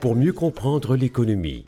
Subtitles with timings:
[0.00, 1.64] Pour mieux comprendre l'économie,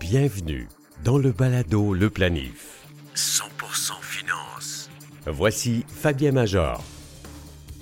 [0.00, 0.68] bienvenue
[1.04, 2.86] dans le balado Le Planif.
[3.14, 4.90] 100% finance.
[5.26, 6.82] Voici Fabien Major.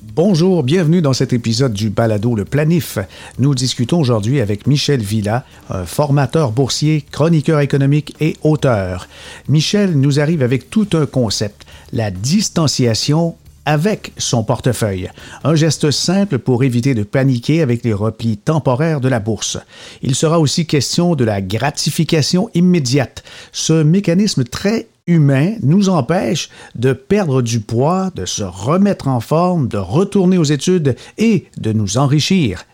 [0.03, 2.99] Bonjour, bienvenue dans cet épisode du Balado Le Planif.
[3.39, 9.09] Nous discutons aujourd'hui avec Michel Villa, un formateur boursier, chroniqueur économique et auteur.
[9.49, 13.37] Michel nous arrive avec tout un concept, la distanciation
[13.67, 15.11] avec son portefeuille.
[15.45, 19.59] Un geste simple pour éviter de paniquer avec les replis temporaires de la bourse.
[20.03, 26.93] Il sera aussi question de la gratification immédiate, ce mécanisme très humain nous empêche de
[26.93, 31.99] perdre du poids, de se remettre en forme, de retourner aux études et de nous
[31.99, 32.65] enrichir.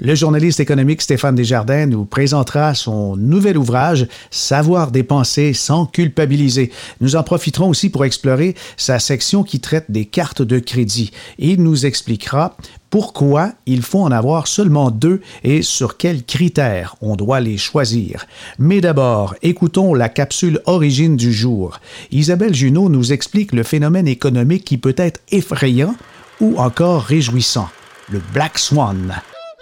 [0.00, 6.70] Le journaliste économique Stéphane Desjardins nous présentera son nouvel ouvrage Savoir dépenser sans culpabiliser.
[7.00, 11.10] Nous en profiterons aussi pour explorer sa section qui traite des cartes de crédit.
[11.38, 12.56] Il nous expliquera
[12.90, 18.26] pourquoi il faut en avoir seulement deux et sur quels critères on doit les choisir.
[18.58, 21.80] Mais d'abord, écoutons la capsule origine du jour.
[22.12, 25.96] Isabelle Junot nous explique le phénomène économique qui peut être effrayant
[26.40, 27.68] ou encore réjouissant,
[28.10, 29.12] le Black Swan.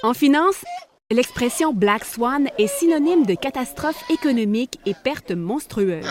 [0.04, 0.64] En finance,
[1.12, 6.04] l'expression Black Swan est synonyme de catastrophe économique et perte monstrueuse.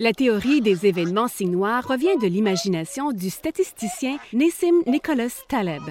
[0.00, 5.82] La théorie des événements signes noirs revient de l'imagination du statisticien Nassim Nicholas Taleb.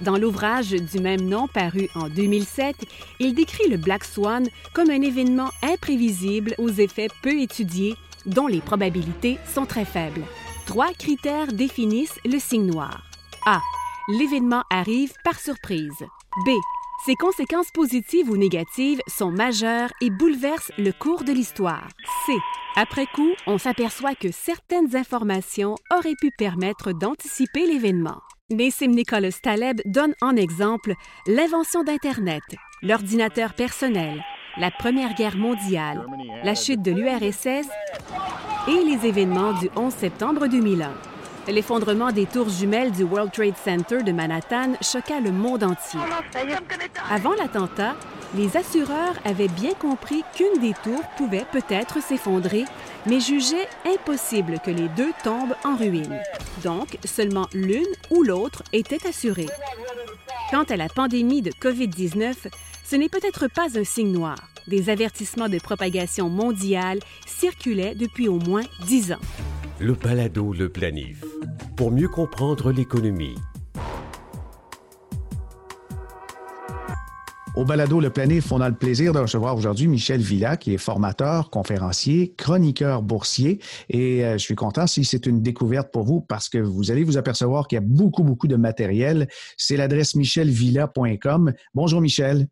[0.00, 2.74] Dans l'ouvrage du même nom paru en 2007,
[3.20, 8.62] il décrit le Black Swan comme un événement imprévisible aux effets peu étudiés dont les
[8.62, 10.24] probabilités sont très faibles.
[10.64, 13.02] Trois critères définissent le signe noir.
[13.44, 13.60] A.
[14.08, 16.06] L'événement arrive par surprise.
[16.38, 16.50] B.
[17.04, 21.88] Ses conséquences positives ou négatives sont majeures et bouleversent le cours de l'histoire.
[22.26, 22.32] C.
[22.74, 28.20] Après coup, on s'aperçoit que certaines informations auraient pu permettre d'anticiper l'événement.
[28.50, 30.94] Nassim Nicholas Taleb donne en exemple
[31.26, 32.42] l'invention d'Internet,
[32.82, 34.22] l'ordinateur personnel,
[34.56, 36.06] la Première Guerre mondiale,
[36.44, 37.68] la chute de l'URSS
[38.68, 41.11] et les événements du 11 septembre 2001.
[41.48, 45.98] L'effondrement des tours jumelles du World Trade Center de Manhattan choqua le monde entier.
[47.10, 47.96] Avant l'attentat,
[48.36, 52.64] les assureurs avaient bien compris qu'une des tours pouvait peut-être s'effondrer,
[53.06, 56.20] mais jugeaient impossible que les deux tombent en ruine.
[56.62, 59.48] Donc, seulement l'une ou l'autre était assurée.
[60.50, 62.34] Quant à la pandémie de COVID-19,
[62.84, 64.36] ce n'est peut-être pas un signe noir.
[64.68, 69.20] Des avertissements de propagation mondiale circulaient depuis au moins dix ans
[69.82, 71.24] le balado Le Planif,
[71.76, 73.34] pour mieux comprendre l'économie.
[77.56, 80.78] Au balado Le Planif, on a le plaisir de recevoir aujourd'hui Michel Villa, qui est
[80.78, 83.60] formateur, conférencier, chroniqueur boursier.
[83.88, 87.02] Et euh, je suis content si c'est une découverte pour vous parce que vous allez
[87.02, 89.26] vous apercevoir qu'il y a beaucoup, beaucoup de matériel.
[89.56, 91.52] C'est l'adresse michelvilla.com.
[91.74, 92.46] Bonjour Michel.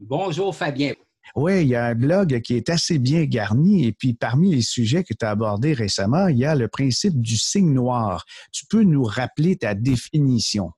[0.00, 0.94] Bonjour Fabien.
[1.34, 4.62] Oui, il y a un blog qui est assez bien garni et puis parmi les
[4.62, 8.24] sujets que tu as abordés récemment, il y a le principe du signe noir.
[8.52, 10.72] Tu peux nous rappeler ta définition?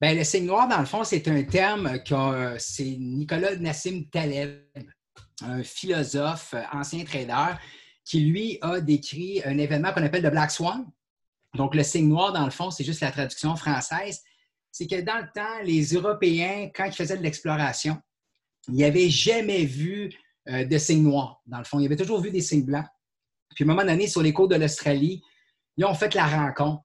[0.00, 4.62] Bien, le signe noir, dans le fond, c'est un terme que c'est Nicolas Nassim Taleb,
[5.44, 7.56] un philosophe, ancien trader,
[8.04, 10.84] qui lui a décrit un événement qu'on appelle le Black Swan.
[11.54, 14.20] Donc, le signe noir, dans le fond, c'est juste la traduction française.
[14.72, 17.96] C'est que dans le temps, les Européens, quand ils faisaient de l'exploration,
[18.68, 20.10] il n'avait jamais vu
[20.48, 21.80] euh, de signes noirs, dans le fond.
[21.80, 22.86] Il avait toujours vu des signes blancs.
[23.54, 25.22] Puis, à un moment donné, sur les côtes de l'Australie,
[25.76, 26.82] ils ont fait la rencontre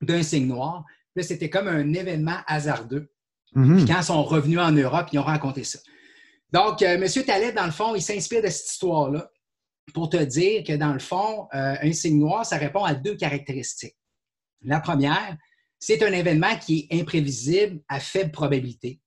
[0.00, 0.84] d'un signe noir.
[1.16, 3.12] Là, c'était comme un événement hasardeux.
[3.54, 3.76] Mm-hmm.
[3.76, 5.78] Puis, quand ils sont revenus en Europe, ils ont raconté ça.
[6.52, 7.24] Donc, euh, M.
[7.24, 9.30] Taleb, dans le fond, il s'inspire de cette histoire-là
[9.92, 13.16] pour te dire que, dans le fond, euh, un signe noir, ça répond à deux
[13.16, 13.96] caractéristiques.
[14.62, 15.36] La première,
[15.78, 19.00] c'est un événement qui est imprévisible à faible probabilité.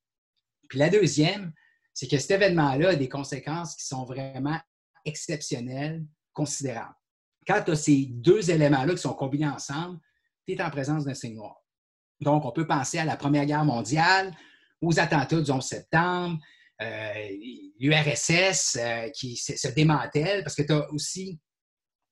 [0.70, 1.52] Puis la deuxième,
[1.94, 4.60] c'est que cet événement-là a des conséquences qui sont vraiment
[5.06, 6.96] exceptionnelles, considérables.
[7.48, 10.00] Quand tu as ces deux éléments-là qui sont combinés ensemble,
[10.48, 11.58] tu es en présence d'un signe noir.
[12.22, 14.36] Donc, on peut penser à la Première Guerre mondiale,
[14.80, 16.40] aux attentats du 11 septembre,
[16.82, 17.30] euh,
[17.80, 21.40] l'URSS euh, qui se démantèle parce que tu as aussi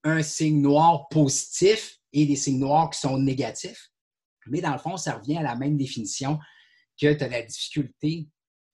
[0.03, 3.89] un signe noir positif et des signes noirs qui sont négatifs.
[4.47, 6.39] Mais dans le fond, ça revient à la même définition
[6.99, 8.27] que tu as la difficulté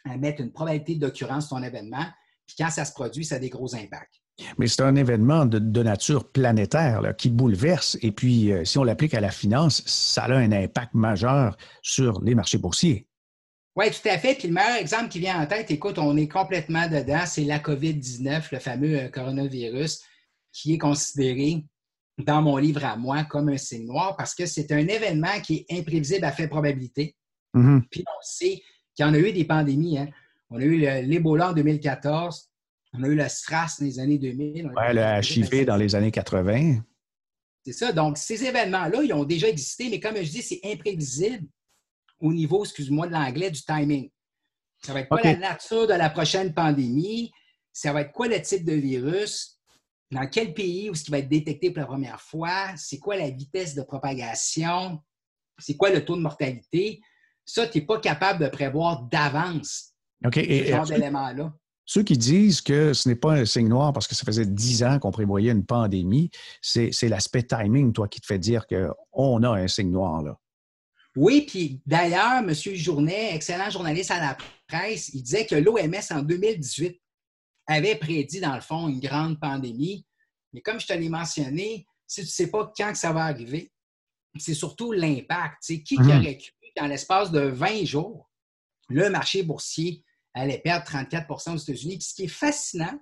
[0.10, 2.06] à mettre une probabilité d'occurrence sur ton événement.
[2.46, 4.22] Puis quand ça se produit, ça a des gros impacts.
[4.58, 7.98] Mais c'est un événement de, nature planétaire qui bouleverse.
[8.02, 12.22] Et puis, euh, si on l'applique à la finance, ça a un impact majeur sur
[12.22, 13.08] les marchés boursiers.
[13.76, 14.36] Oui, tout à fait.
[14.36, 17.60] Puis le meilleur exemple qui vient en tête, écoute, on est complètement dedans, c'est la
[17.60, 20.02] COVID-19, le fameux euh, coronavirus,
[20.52, 21.66] qui est considéré
[22.18, 25.66] dans mon livre à moi comme un signe noir parce que c'est un événement qui
[25.68, 27.16] est imprévisible à faible probabilité.
[27.54, 27.82] Mm-hmm.
[27.90, 28.62] Puis on sait
[29.02, 29.98] y en a eu des pandémies.
[29.98, 30.10] Hein.
[30.50, 32.50] On a eu l'Ebola en 2014.
[32.94, 34.68] On a eu le SRAS dans les années 2000.
[34.68, 36.82] Oui, le HIV dans les années 80.
[37.66, 37.92] C'est ça.
[37.92, 41.48] Donc, ces événements-là, ils ont déjà existé, mais comme je dis, c'est imprévisible
[42.20, 44.10] au niveau, excuse-moi de l'anglais, du timing.
[44.82, 47.32] Ça va être quoi la nature de la prochaine pandémie?
[47.74, 49.60] Ça va être quoi le type de virus?
[50.12, 52.68] Dans quel pays où est-ce qu'il va être détecté pour la première fois?
[52.78, 55.02] C'est quoi la vitesse de propagation?
[55.58, 57.02] C'est quoi le taux de mortalité?
[57.46, 59.94] Ça, tu n'es pas capable de prévoir d'avance
[60.24, 61.54] ce genre d'éléments-là.
[61.88, 64.84] Ceux qui disent que ce n'est pas un signe noir parce que ça faisait dix
[64.84, 66.32] ans qu'on prévoyait une pandémie,
[66.62, 70.24] c'est l'aspect timing, toi, qui te fait dire qu'on a un signe noir.
[70.24, 70.40] Là.
[71.16, 72.54] Oui, puis d'ailleurs, M.
[72.54, 74.38] Journet, excellent journaliste à la
[74.68, 77.00] presse, il disait que l'OMS en 2018
[77.68, 80.06] avait prédit, dans le fond, une grande pandémie.
[80.54, 83.26] Mais comme je te l'ai mentionné, si tu ne sais pas quand que ça va
[83.26, 83.72] arriver,
[84.38, 85.64] c'est surtout l'impact.
[85.64, 86.10] Qui, mhm.
[86.10, 88.30] aurait cru dans l'espace de 20 jours,
[88.90, 92.02] le marché boursier allait perdre 34% aux États-Unis.
[92.02, 93.00] ce qui est fascinant,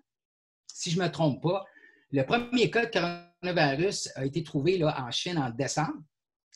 [0.71, 1.65] si je ne me trompe pas,
[2.11, 6.03] le premier cas de coronavirus a été trouvé là, en Chine en décembre.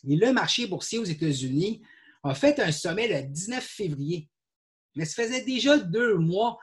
[0.07, 1.81] Et le marché boursier aux États-Unis
[2.23, 4.29] a fait un sommet le 19 février.
[4.95, 6.59] Mais ça faisait déjà deux mois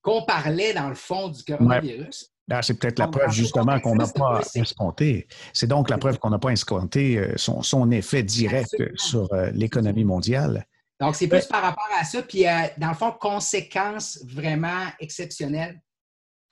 [0.00, 2.32] qu'on parlait, dans le fond, du coronavirus.
[2.48, 5.28] Ben, c'est peut-être la preuve, justement, qu'on n'a pas escompté.
[5.52, 10.04] C'est donc la preuve qu'on n'a pas escompté euh, son, effet direct sur euh, l'économie
[10.04, 10.66] mondiale.
[10.98, 12.22] Donc, c'est plus par rapport à ça.
[12.22, 15.80] Puis, euh, dans le fond, conséquences vraiment exceptionnelles.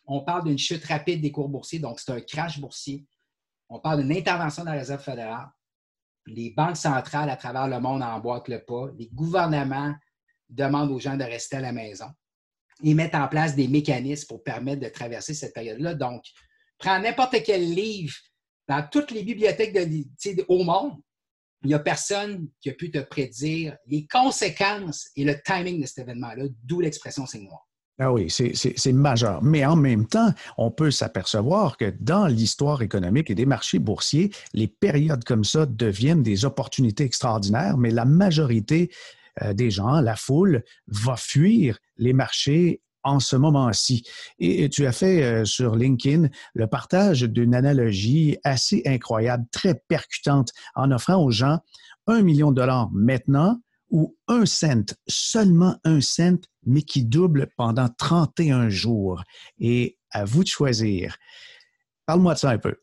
[0.06, 3.06] On parle d'une chute rapide des cours boursiers, donc c'est un crash boursier.
[3.68, 5.48] On parle d'une intervention de la Réserve fédérale
[6.26, 9.94] les banques centrales à travers le monde emboîtent le pas, les gouvernements
[10.48, 12.06] demandent aux gens de rester à la maison
[12.82, 15.94] et mettent en place des mécanismes pour permettre de traverser cette période-là.
[15.94, 16.22] Donc,
[16.78, 18.14] prends n'importe quel livre
[18.68, 19.76] dans toutes les bibliothèques
[20.48, 20.92] au monde,
[21.62, 25.86] il n'y a personne qui a pu te prédire les conséquences et le timing de
[25.86, 27.66] cet événement-là, d'où l'expression c'est noir.
[27.98, 29.42] Ah oui, c'est majeur.
[29.42, 34.30] Mais en même temps, on peut s'apercevoir que dans l'histoire économique et des marchés boursiers,
[34.52, 38.90] les périodes comme ça deviennent des opportunités extraordinaires, mais la majorité
[39.42, 44.04] euh, des gens, la foule, va fuir les marchés en ce moment-ci.
[44.38, 50.50] Et tu as fait euh, sur LinkedIn le partage d'une analogie assez incroyable, très percutante,
[50.74, 51.60] en offrant aux gens
[52.08, 53.60] un million de dollars maintenant
[53.90, 59.22] ou un cent, seulement un cent, mais qui double pendant 31 jours.
[59.60, 61.16] Et à vous de choisir.
[62.06, 62.74] Parle-moi de ça un peu.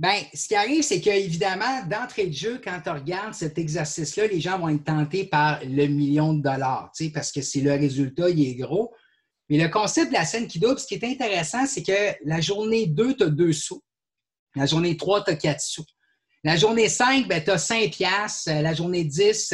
[0.00, 4.40] Bien, ce qui arrive, c'est qu'évidemment, d'entrée de jeu, quand tu regardes cet exercice-là, les
[4.40, 8.48] gens vont être tentés par le million de dollars, parce que c'est le résultat, il
[8.48, 8.94] est gros.
[9.50, 12.40] Mais le concept de la scène qui double, ce qui est intéressant, c'est que la
[12.40, 13.82] journée 2, tu as 2 sous.
[14.56, 15.84] La journée 3, tu as 4 sous.
[16.44, 18.50] La journée 5, tu as 5 piastres.
[18.50, 19.52] La journée 10,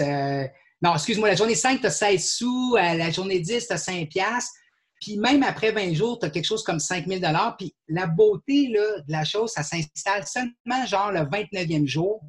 [0.83, 2.77] non, excuse-moi, la journée 5, tu as 16 sous.
[2.77, 4.53] Euh, la journée 10, tu as 5 piastres.
[5.01, 7.21] Puis même après 20 jours, tu as quelque chose comme 5 000
[7.59, 12.23] Puis la beauté là, de la chose, ça s'installe seulement genre le 29e jour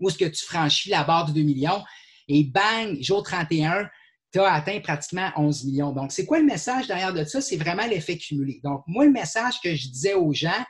[0.00, 1.82] où est-ce que tu franchis la barre de 2 millions.
[2.28, 3.88] Et bang, jour 31,
[4.32, 5.92] tu as atteint pratiquement 11 millions.
[5.92, 7.40] Donc, c'est quoi le message derrière de ça?
[7.40, 8.60] C'est vraiment l'effet cumulé.
[8.62, 10.64] Donc, moi, le message que je disais aux gens,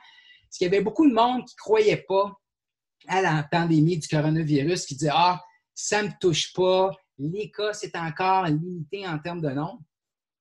[0.48, 2.32] c'est qu'il y avait beaucoup de monde qui ne croyait pas
[3.08, 5.42] à la pandémie du coronavirus, qui disait Ah,
[5.74, 6.90] ça ne me touche pas.
[7.18, 9.80] Les cas, c'est encore limité en termes de nombre.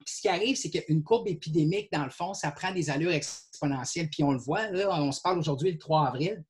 [0.09, 4.09] Ce qui arrive, c'est qu'une courbe épidémique, dans le fond, ça prend des allures exponentielles.
[4.09, 6.43] Puis on le voit, là, on se parle aujourd'hui le 3 avril.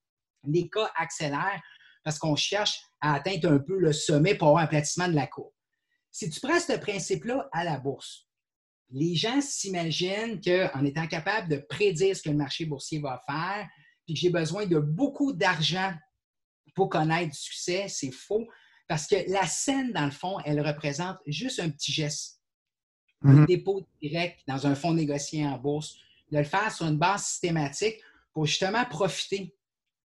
[0.43, 1.61] Les cas accélèrent
[2.03, 5.27] parce qu'on cherche à atteindre un peu le sommet pour avoir un platissement de la
[5.27, 5.53] courbe.
[6.11, 8.27] Si tu prends ce principe-là à la bourse,
[8.89, 13.67] les gens s'imaginent qu'en étant capable de prédire ce que le marché boursier va faire,
[14.05, 15.93] puis que j'ai besoin de beaucoup d'argent
[16.75, 18.47] pour connaître du succès, c'est faux.
[18.87, 22.36] Parce que la scène, dans le fond, elle représente juste un petit geste.
[23.23, 23.45] Un mhm.
[23.45, 25.97] dépôt direct dans un fonds négocié en bourse,
[26.31, 27.95] de le faire sur une base systématique
[28.33, 29.55] pour justement profiter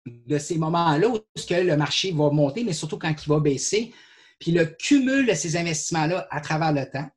[0.07, 1.19] de ces moments-là où
[1.51, 3.93] le marché va monter, mais surtout quand il va baisser.
[4.39, 7.09] Puis le cumul de ces investissements-là à travers le temps.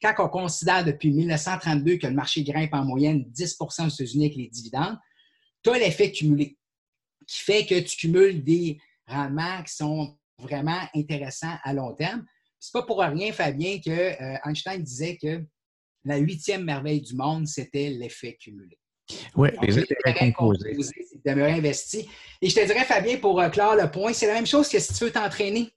[0.00, 4.36] Quand on considère depuis 1932 que le marché grimpe en moyenne 10% aux États-Unis avec
[4.36, 4.98] les dividendes,
[5.62, 6.56] tu as l'effet cumulé
[7.26, 12.24] qui fait que tu cumules des rendements qui sont vraiment intéressant à long terme.
[12.60, 15.44] C'est pas pour rien, Fabien, que euh, Einstein disait que
[16.04, 18.78] la huitième merveille du monde, c'était l'effet cumulé.
[19.36, 20.76] Oui, les intérêts composés.
[20.80, 22.08] C'est demeurer investi.
[22.42, 24.78] Et je te dirais, Fabien, pour euh, clore le point, c'est la même chose que
[24.78, 25.72] si tu veux t'entraîner,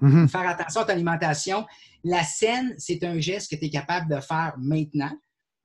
[0.00, 0.28] mm-hmm.
[0.28, 1.66] faire attention à ton alimentation.
[2.04, 5.12] La scène, c'est un geste que tu es capable de faire maintenant,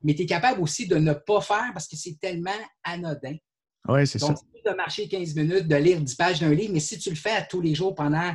[0.03, 2.51] mais tu es capable aussi de ne pas faire parce que c'est tellement
[2.83, 3.37] anodin.
[3.87, 4.27] Oui, c'est ça.
[4.27, 7.15] Donc, de marcher 15 minutes, de lire 10 pages d'un livre, mais si tu le
[7.15, 8.33] fais à tous les jours pendant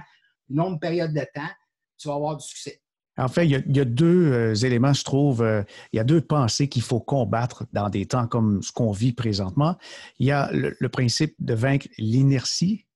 [0.49, 1.51] une longue période de temps,
[2.01, 2.81] tu vas avoir du succès.
[3.19, 6.23] En fait, il y a, deux euh, éléments, je trouve, euh, il y a deux
[6.23, 9.77] pensées qu'il faut combattre dans des temps comme ce qu'on vit présentement.
[10.19, 12.87] Il y a le principe de vaincre l'inertie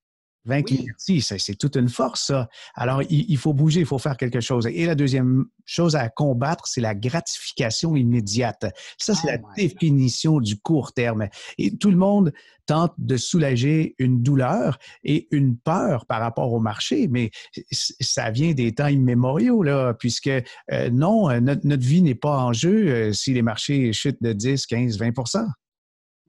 [0.46, 0.62] 20
[1.08, 1.22] oui.
[1.22, 2.48] c'est toute une force, ça.
[2.74, 4.66] Alors, il, faut bouger, il faut faire quelque chose.
[4.66, 8.66] Et la deuxième chose à combattre, c'est la gratification immédiate.
[8.98, 11.28] Ça, c'est la oh définition du court terme.
[11.58, 12.32] Et tout le monde
[12.66, 17.30] tente de soulager une douleur et une peur par rapport au marché, mais
[17.72, 22.38] ça vient des temps immémoriaux, là, puisque euh, non, euh, notre, notre vie n'est pas
[22.38, 25.12] en jeu euh, si les marchés chutent de 10, 15, 20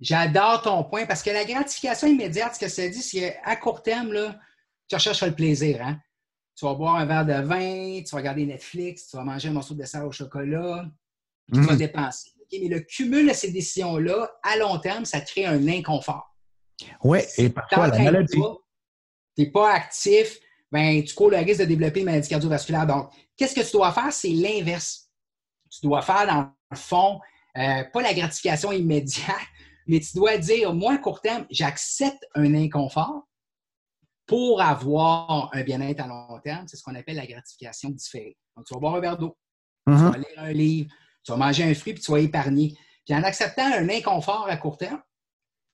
[0.01, 3.81] J'adore ton point parce que la gratification immédiate, ce que ça dit, c'est qu'à court
[3.81, 4.37] terme, là,
[4.87, 5.81] tu recherches le plaisir.
[5.81, 5.99] Hein?
[6.55, 9.53] Tu vas boire un verre de vin, tu vas regarder Netflix, tu vas manger un
[9.53, 10.85] morceau de dessert au chocolat,
[11.53, 11.77] tu vas mhm.
[11.77, 12.31] dépenser.
[12.51, 16.35] mais le cumul de ces décisions-là, à long terme, ça crée un inconfort.
[17.03, 18.37] Oui, et parfois la maladie.
[19.37, 20.39] Tu n'es pas actif,
[20.71, 22.87] ben, tu cours le risque de développer une maladie cardiovasculaire.
[22.87, 24.11] Donc, qu'est-ce que tu dois faire?
[24.11, 25.09] C'est l'inverse.
[25.69, 27.19] Tu dois faire, dans le fond,
[27.57, 29.35] euh, pas la gratification immédiate,
[29.87, 33.27] mais tu dois dire, moi, à court terme, j'accepte un inconfort
[34.25, 36.67] pour avoir un bien-être à long terme.
[36.67, 38.37] C'est ce qu'on appelle la gratification différée.
[38.55, 39.37] Donc, tu vas boire un verre d'eau,
[39.87, 40.11] tu mm-hmm.
[40.11, 40.89] vas lire un livre,
[41.23, 42.75] tu vas manger un fruit, puis tu vas épargner.
[43.05, 45.01] Puis en acceptant un inconfort à court terme,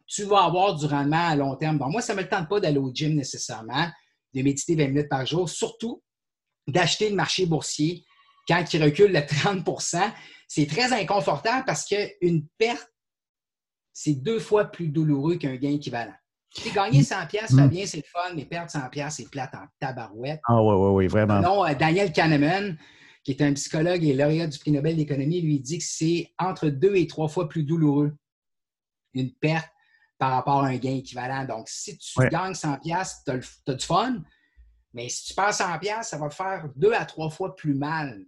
[0.06, 1.78] tu vas avoir du rendement à long terme.
[1.78, 3.88] Bon, moi, ça ne me tente pas d'aller au gym nécessairement,
[4.34, 6.04] de méditer 20 minutes par jour, surtout
[6.68, 8.04] d'acheter le marché boursier
[8.48, 10.12] quand il recule de 30%
[10.48, 12.91] C'est très inconfortable parce qu'une perte
[13.94, 16.14] c'est deux fois plus douloureux qu'un gain équivalent.
[16.54, 19.56] Si gagner 100 pièces, ça bien, c'est le fun, mais perdre 100 pièces, c'est plate
[19.56, 20.42] en tabarouette.
[20.48, 21.40] Ah oui, oui, oui, vraiment.
[21.40, 22.78] Non, euh, Daniel Kahneman,
[23.24, 26.68] qui est un psychologue et lauréat du prix Nobel d'économie, lui dit que c'est entre
[26.68, 28.14] deux et trois fois plus douloureux
[29.14, 29.70] une perte
[30.18, 31.46] par rapport à un gain équivalent.
[31.46, 34.22] Donc, si tu gagnes 100 pièces, tu as, du fun,
[34.94, 37.74] mais si tu perds 100 pièces, ça va te faire deux à trois fois plus
[37.74, 38.26] mal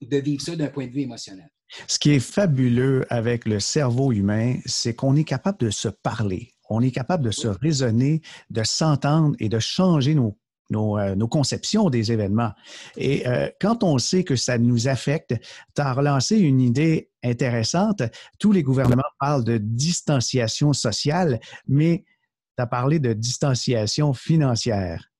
[0.00, 1.48] de vivre ça d'un point de vue émotionnel.
[1.86, 6.52] Ce qui est fabuleux avec le cerveau humain, c'est qu'on est capable de se parler,
[6.68, 10.36] on est capable de se raisonner, de s'entendre et de changer nos,
[10.74, 12.52] euh, conceptions des événements.
[12.96, 15.34] Et euh, quand on sait que ça nous affecte,
[15.74, 18.02] tu as relancé une idée intéressante.
[18.38, 22.04] Tous les gouvernements parlent de distanciation sociale, mais
[22.56, 25.11] tu as parlé de distanciation financière.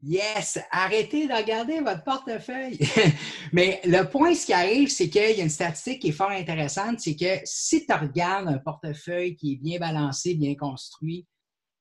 [0.00, 2.78] Yes, arrêtez de regarder votre portefeuille.
[3.52, 6.30] Mais le point, ce qui arrive, c'est qu'il y a une statistique qui est fort
[6.30, 11.26] intéressante, c'est que si tu regardes un portefeuille qui est bien balancé, bien construit,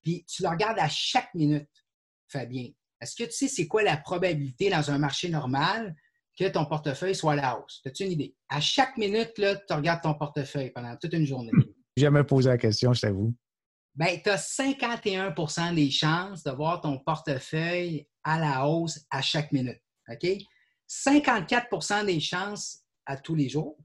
[0.01, 1.69] puis tu le regardes à chaque minute,
[2.27, 2.69] Fabien,
[2.99, 5.95] est-ce que tu sais c'est quoi la probabilité dans un marché normal
[6.39, 7.81] que ton portefeuille soit à la hausse?
[7.85, 8.35] As-tu une idée?
[8.49, 11.51] À chaque minute, là, tu regardes ton portefeuille pendant toute une journée.
[11.95, 13.35] Jamais posé la question, je t'avoue
[13.97, 19.51] ben, tu as 51% des chances de voir ton portefeuille à la hausse à chaque
[19.51, 19.81] minute.
[20.07, 20.25] OK?
[20.87, 23.77] 54% des chances à tous les jours,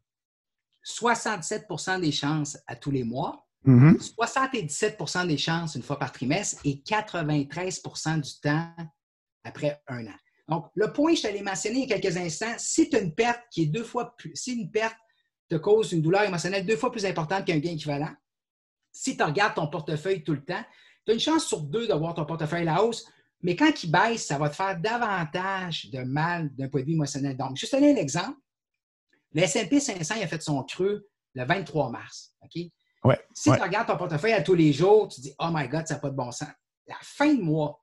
[0.86, 5.26] 67% des chances à tous les mois, 77 mm-hmm.
[5.26, 8.74] des chances une fois par trimestre et 93% du temps
[9.44, 10.16] après un an.
[10.48, 13.14] Donc, le point, je t'allais mentionner il y a quelques instants, si tu as une
[13.14, 14.96] perte qui est deux fois plus, si une perte
[15.48, 18.12] te cause une douleur émotionnelle deux fois plus importante qu'un gain équivalent,
[18.92, 20.62] si tu regardes ton portefeuille tout le temps,
[21.04, 23.06] tu as une chance sur deux d'avoir ton portefeuille à la hausse,
[23.40, 26.92] mais quand il baisse, ça va te faire davantage de mal d'un point de vue
[26.92, 27.36] émotionnel.
[27.36, 28.38] Donc, juste donner un exemple.
[29.32, 32.34] Le S&P 500 il a fait son creux le 23 mars.
[32.42, 32.70] OK?
[33.34, 35.88] si tu regardes ton portefeuille à tous les jours, tu te dis «Oh my God,
[35.88, 36.50] ça n'a pas de bon sens.»
[36.86, 37.82] La fin de mois,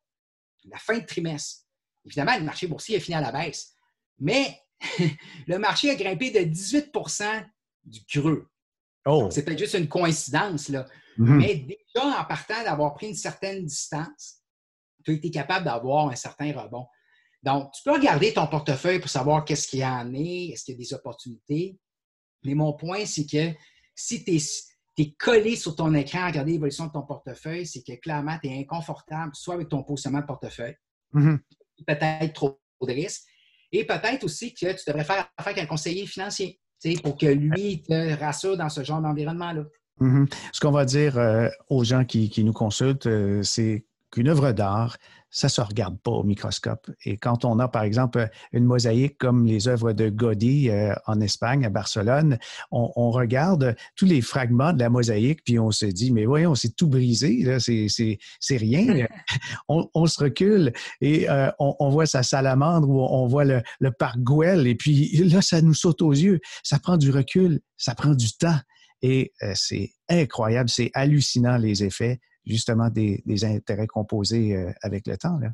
[0.66, 1.66] la fin de trimestre,
[2.06, 3.76] évidemment, le marché boursier est fini à la baisse.
[4.20, 4.62] Mais
[5.48, 7.46] le marché a grimpé de 18%
[7.84, 8.48] du creux.
[9.10, 9.30] Oh.
[9.32, 10.86] C'est peut-être juste une coïncidence, là.
[11.18, 11.38] Mhm.
[11.38, 14.38] Mais déjà, en partant d'avoir pris une certaine distance,
[15.04, 16.86] tu as été capable d'avoir un certain rebond.
[17.42, 20.74] Donc, tu peux regarder ton portefeuille pour savoir qu'est-ce qu'il y en est, est-ce qu'il
[20.74, 21.78] y a des opportunités.
[22.44, 23.58] Mais mon point, c'est que
[23.96, 24.36] si tu
[25.02, 28.50] es, collé sur ton écran à regarder l'évolution de ton portefeuille, c'est que clairement, tu
[28.50, 30.76] es inconfortable, soit avec ton positionnement de portefeuille,
[31.14, 31.40] mhm.
[31.88, 33.24] peut-être trop de risques,
[33.72, 36.60] et peut-être aussi que tu devrais faire affaire avec un conseiller financier
[37.04, 39.64] pour que lui te rassure dans ce genre d'environnement-là.
[40.00, 40.28] Mhm.
[40.54, 44.98] Ce qu'on va dire euh, aux gens qui, nous consultent, euh, c'est qu'une œuvre d'art,
[45.32, 46.90] ça ne se regarde pas au microscope.
[47.06, 51.22] Et quand on a, par exemple, une mosaïque comme les œuvres de Gaudí euh, en
[51.22, 52.40] Espagne, à Barcelone,
[52.72, 56.76] on, regarde tous les fragments de la mosaïque, puis on se dit, mais voyons, c'est
[56.76, 59.08] tout brisé, c'est rien.
[59.68, 64.20] on, se recule et euh, on, voit sa salamandre ou on voit le, le parc
[64.20, 66.40] Güell, et puis là, ça nous saute aux yeux.
[66.64, 68.60] Ça prend du recul, ça prend du temps.
[69.02, 75.18] Et euh, c'est incroyable, c'est hallucinant les effets justement des, intérêts composés euh, avec le
[75.18, 75.38] temps.
[75.40, 75.50] Là.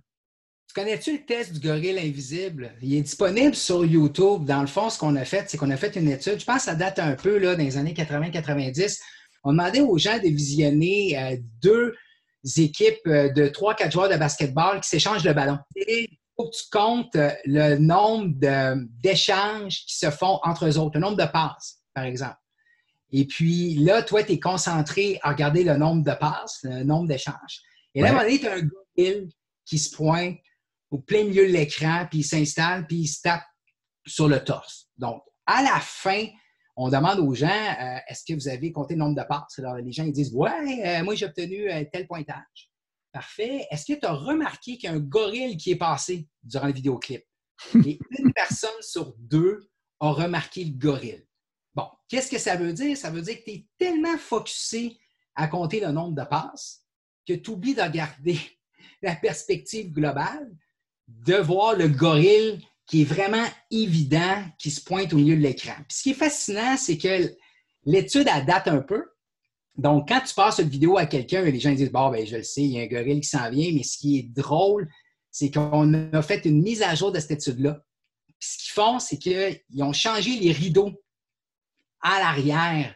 [0.74, 2.72] connais-tu le test du gorille invisible?
[2.82, 4.46] Il est disponible sur YouTube.
[4.46, 6.40] Dans le fond, ce qu'on a fait, c'est qu'on a fait une étude.
[6.40, 9.00] Je pense que ça date un peu là, dans les années 80-90.
[9.44, 11.96] On demandait aux gens de visionner euh, deux
[12.58, 15.58] équipes euh, de trois, quatre joueurs de basketball qui s'échangent le ballon.
[15.76, 18.34] Et il faut que tu comptes le nombre
[19.02, 22.38] d'échanges qui se font entre eux autres, le nombre de passes, par exemple.
[23.18, 27.08] Et puis là, toi, tu es concentré à regarder le nombre de passes, le nombre
[27.08, 27.62] d'échanges.
[27.94, 29.30] Et là, à un moment donné, tu as un gorille
[29.64, 30.36] qui se pointe
[30.92, 33.46] au plein milieu de l'écran, puis il s'installe, puis il se tape
[34.06, 34.90] sur le torse.
[34.98, 36.26] Donc, à la fin,
[36.76, 39.60] on demande aux gens euh, est-ce que vous avez compté le nombre de passes?
[39.60, 42.70] Alors, les gens ils disent Ouais, euh, moi j'ai obtenu euh, tel pointage.
[43.14, 43.66] Parfait.
[43.72, 46.74] Est-ce que tu as remarqué qu'il y a un gorille qui est passé durant le
[46.74, 47.24] vidéoclip?
[47.86, 49.70] Et une personne sur deux
[50.02, 51.25] a remarqué le gorille.
[52.08, 52.96] Qu'est-ce que ça veut dire?
[52.98, 54.98] Ça veut dire que tu es tellement focusé
[55.36, 56.84] à compter le nombre de passes
[57.28, 58.40] que tu oublies de regarder
[59.02, 60.50] la perspective globale
[61.08, 65.74] de voir le gorille qui est vraiment évident, qui se pointe au milieu de l'écran.
[65.90, 67.36] ce qui est fascinant, c'est que
[67.86, 69.04] l'étude, date un peu.
[69.76, 72.44] Donc, quand tu passes une vidéo à quelqu'un, les gens disent Bon, ben, je le
[72.44, 74.88] sais, il y a un gorille qui s'en vient, mais ce qui est drôle,
[75.32, 77.84] c'est qu'on a fait une mise à jour de cette étude-là.
[78.40, 80.94] ce qu'ils font, c'est qu'ils ont changé les rideaux
[82.06, 82.94] à l'arrière,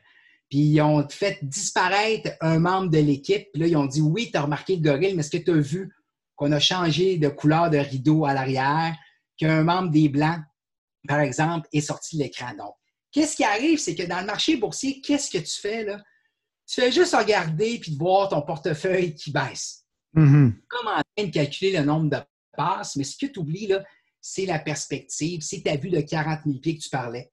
[0.49, 3.47] puis ils ont fait disparaître un membre de l'équipe.
[3.51, 5.51] Puis là, ils ont dit Oui, tu as remarqué le gorille, mais est-ce que tu
[5.51, 5.91] as vu
[6.35, 8.95] qu'on a changé de couleur de rideau à l'arrière,
[9.37, 10.39] qu'un membre des Blancs,
[11.07, 12.53] par exemple, est sorti de l'écran?
[12.55, 12.73] Donc,
[13.11, 13.79] qu'est-ce qui arrive?
[13.79, 16.01] C'est que dans le marché boursier, qu'est-ce que tu fais là?
[16.67, 19.85] Tu fais juste regarder puis voir ton portefeuille qui baisse.
[20.15, 20.53] Mm-hmm.
[20.67, 22.17] Comme en train de calculer le nombre de
[22.55, 23.83] passes, mais ce que tu oublies, là,
[24.21, 27.31] c'est la perspective, c'est ta vue de 40 000 pieds que tu parlais,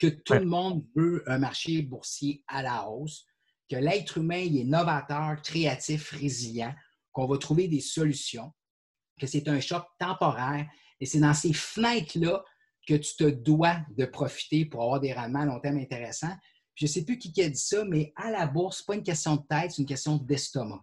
[0.00, 3.26] que tout le monde veut un marché boursier à la hausse,
[3.68, 6.74] que l'être humain est novateur, créatif, résilient
[7.12, 8.52] qu'on va trouver des solutions,
[9.18, 10.66] que c'est un choc temporaire
[10.98, 12.42] et c'est dans ces fenêtres-là
[12.86, 16.34] que tu te dois de profiter pour avoir des rendements à long terme intéressants.
[16.74, 18.94] je ne sais plus qui a dit ça, mais à la bourse, ce n'est pas
[18.94, 20.82] une question de tête, c'est une question d'estomac.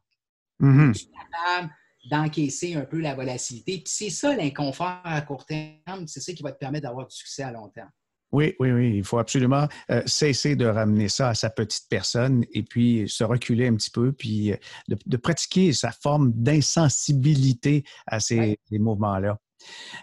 [0.62, 0.94] Mm-hmm.
[0.94, 1.74] Tu es capable
[2.10, 3.80] d'encaisser un peu la volatilité.
[3.80, 7.16] Puis c'est ça l'inconfort à court terme, c'est ça qui va te permettre d'avoir du
[7.16, 7.92] succès à long terme.
[8.32, 8.94] Oui, oui, oui.
[8.98, 13.24] Il faut absolument euh, cesser de ramener ça à sa petite personne et puis se
[13.24, 19.38] reculer un petit peu, puis euh, de, pratiquer sa forme d'insensibilité à ces, mouvements-là.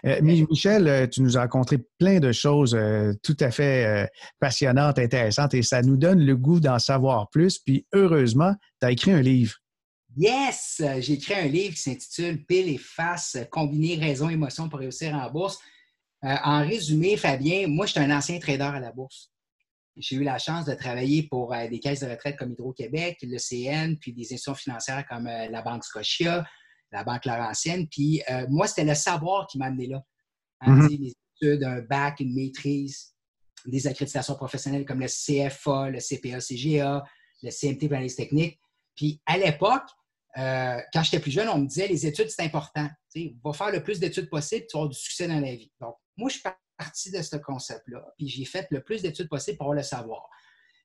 [0.05, 2.77] Euh, Michel, tu nous as rencontré plein de choses
[3.23, 4.09] tout à fait
[4.39, 7.59] passionnantes, intéressantes, et ça nous donne le goût d'en savoir plus.
[7.59, 9.55] Puis heureusement, tu as écrit un livre.
[10.17, 10.81] Yes!
[10.99, 15.13] J'ai écrit un livre qui s'intitule Pile et face, combiner raison et émotion pour réussir
[15.15, 15.59] en bourse.
[16.23, 19.31] Euh, en résumé, Fabien, moi, je suis un ancien trader à la bourse.
[19.97, 23.37] J'ai eu la chance de travailler pour euh, des caisses de retraite comme Hydro-Québec, le
[23.37, 26.45] CN, puis des institutions financières comme euh, la Banque Scotia,
[26.91, 27.87] la Banque Laurentienne.
[27.87, 30.01] Puis moi, c'était le savoir qui m'a amené là.
[30.61, 30.87] Hein.
[30.87, 33.13] Des études, un bac, une maîtrise,
[33.65, 37.03] des accréditations professionnelles comme le CFA, le CPA-CGA,
[37.43, 38.59] le CMT pour l'analyse technique.
[38.95, 39.89] Puis à l'époque,
[40.35, 42.87] quand j'étais plus jeune, on me disait les études, c'est important.
[43.13, 45.71] Tu va faire le plus d'études possible, tu avoir du succès dans la vie.
[45.81, 46.43] Donc, moi, je suis
[46.77, 50.29] parti de ce concept-là, puis j'ai fait le plus d'études possible pour avoir le savoir.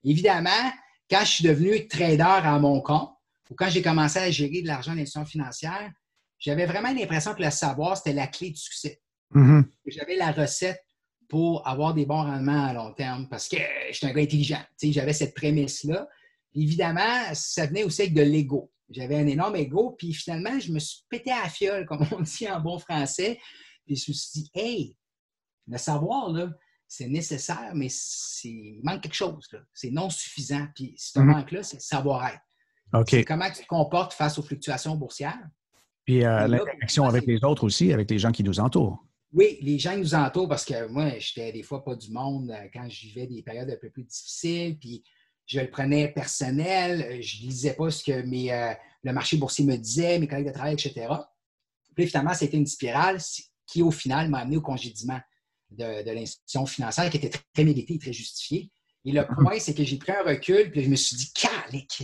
[0.03, 0.71] Évidemment,
[1.09, 3.11] quand je suis devenu trader à mon compte,
[3.49, 5.91] ou quand j'ai commencé à gérer de l'argent d'institutions financières,
[6.39, 9.01] j'avais vraiment l'impression que le savoir, c'était la clé du succès.
[9.35, 9.65] Mm-hmm.
[9.87, 10.81] J'avais la recette
[11.27, 13.57] pour avoir des bons rendements à long terme parce que
[13.91, 14.61] j'étais un gars intelligent.
[14.81, 16.07] J'avais cette prémisse-là.
[16.53, 18.71] Évidemment, ça venait aussi avec de l'ego.
[18.89, 22.21] J'avais un énorme ego, puis finalement, je me suis pété à la fiole, comme on
[22.21, 23.39] dit en bon français.
[23.85, 24.97] Puis je me suis dit, hey,
[25.71, 26.49] le savoir, là,
[26.87, 27.87] c'est nécessaire, mais
[28.43, 29.47] il manque quelque chose.
[29.73, 30.67] C'est non suffisant.
[30.75, 32.41] Puis ce mm manque-là, c'est le savoir-être.
[33.25, 35.47] comment tu te comportes face aux fluctuations boursières.
[36.05, 39.05] Puis euh, l'interaction avec les autres aussi, avec les gens qui nous entourent.
[39.31, 42.51] Oui, les gens qui nous entourent, parce que moi, j'étais des fois pas du monde
[42.51, 45.01] euh, quand je vivais des périodes un peu plus difficiles, puis
[45.45, 49.63] je le prenais personnel, euh, je ne lisais pas ce que mes, le marché boursier
[49.63, 51.07] me disait, mes collègues de travail, etc.
[51.95, 53.17] Puis finalement, c'était une spirale
[53.65, 55.21] qui, au final, m'a amené au congédiement
[55.71, 58.71] de, l'institution financière qui était très, très méritée et très justifiée.
[59.03, 62.03] Et le point, c'est que j'ai pris un recul, puis je me suis dit, calique,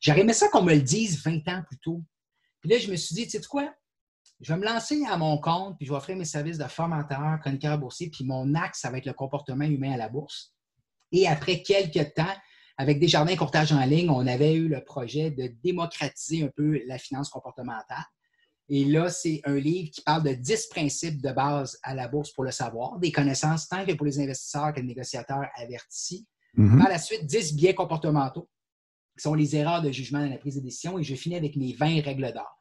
[0.00, 2.02] j'aurais aimé ça qu'on me le dise 20 ans plus tôt.
[2.60, 3.72] Puis là, je me suis dit, tu sais quoi?
[4.40, 7.38] Je vais me lancer à mon compte, puis je vais offrir mes services de formateur,
[7.40, 10.54] chroniqueur boursier, puis mon axe, ça va être le comportement humain à la bourse.
[11.12, 12.34] Et après quelques temps,
[12.76, 16.96] avec Desjardins Courtage en ligne, on avait eu le projet de démocratiser un peu la
[16.96, 18.04] finance comportementale.
[18.72, 22.30] Et là, c'est un livre qui parle de 10 principes de base à la bourse
[22.30, 26.24] pour le savoir, des connaissances tant que pour les investisseurs que les négociateurs avertis.
[26.54, 26.78] Mhm.
[26.78, 28.48] Par la suite, 10 biais comportementaux,
[29.18, 31.00] qui sont les erreurs de jugement dans la prise de décision.
[31.00, 32.56] Et je finis avec mes 20 règles d'or.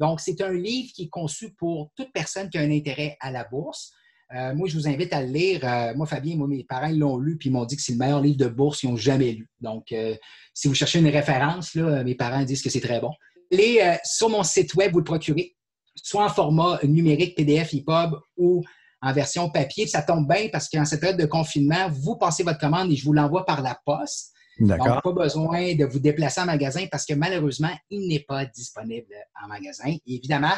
[0.00, 3.30] Donc, c'est un livre qui est conçu pour toute personne qui a un intérêt à
[3.30, 3.92] la bourse.
[4.34, 5.60] Euh, moi, je vous invite à le lire.
[5.62, 7.98] Euh, moi, Fabien, moi, mes parents l'ont lu, puis ils m'ont dit que c'est le
[7.98, 9.48] meilleur livre de bourse qu'ils ont jamais lu.
[9.60, 10.16] Donc, euh,
[10.54, 13.12] si vous cherchez une référence, là, mes parents disent que c'est très bon.
[13.52, 15.54] Allez sur mon site web, vous le procurez,
[15.94, 18.64] soit en format numérique, PDF, EPUB ou
[19.02, 19.86] en version papier.
[19.86, 23.04] Ça tombe bien parce qu'en cette période de confinement, vous passez votre commande et je
[23.04, 24.32] vous l'envoie par la poste.
[24.58, 29.14] Donc, pas besoin de vous déplacer en magasin parce que malheureusement, il n'est pas disponible
[29.42, 29.96] en magasin.
[30.06, 30.54] évidemment,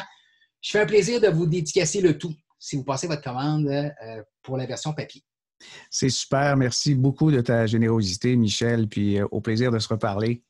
[0.61, 4.23] je fais un plaisir de vous dédicacer le tout si vous passez votre commande euh,
[4.41, 5.23] pour la version papier.
[5.89, 6.57] C'est super.
[6.57, 10.43] Merci beaucoup de ta générosité, Michel, puis euh, au plaisir de se reparler.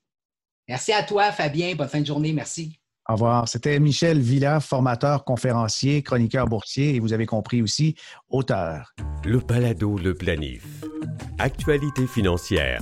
[0.68, 1.76] Merci à toi, Fabien.
[1.76, 2.34] Bonne fin de journée.
[2.34, 2.80] Merci.
[3.08, 3.48] Au revoir.
[3.48, 7.96] C'était Michel Villa, formateur, conférencier, chroniqueur boursier et vous avez compris aussi,
[8.30, 8.94] auteur.
[9.24, 10.66] Le Palado, le planif.
[11.38, 12.82] Actualité financière.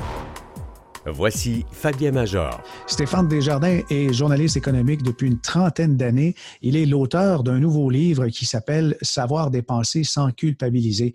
[1.06, 2.62] Voici Fabien Major.
[2.88, 6.36] Stéphane Desjardins est journaliste économique depuis une trentaine d'années.
[6.62, 11.14] Il est l'auteur d'un nouveau livre qui s'appelle Savoir dépenser sans culpabiliser.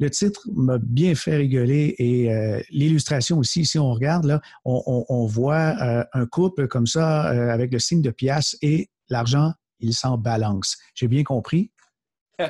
[0.00, 5.26] Le titre m'a bien fait rigoler et euh, l'illustration aussi, si on regarde, là, on,
[5.26, 9.94] voit euh, un couple comme ça euh, avec le signe de pièce et l'argent, il
[9.94, 10.76] s'en balance.
[10.94, 11.70] J'ai bien compris?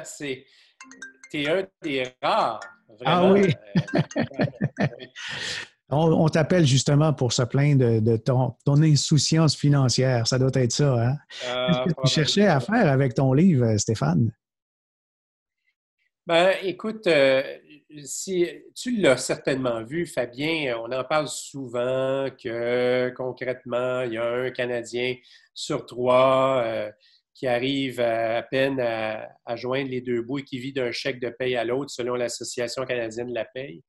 [0.08, 0.46] C'est
[1.34, 2.60] un des rares.
[3.04, 3.52] Ah oui.
[5.90, 10.26] On, t'appelle justement pour se plaindre de, ton, insouciance financière.
[10.26, 10.94] Ça doit être ça.
[10.94, 11.16] Hein?
[11.46, 14.32] Euh, Qu'est-ce que tu cherchais à faire avec ton livre, Stéphane?
[16.26, 17.42] Ben, écoute, euh,
[18.02, 24.26] si tu l'as certainement vu, Fabien, on en parle souvent que concrètement, il y a
[24.26, 25.16] un Canadien
[25.52, 26.90] sur trois euh,
[27.34, 31.28] qui arrive à, peine à, joindre les deux bouts et qui vit d'un chèque de
[31.28, 33.82] paye à l'autre selon l'Association canadienne de la paye.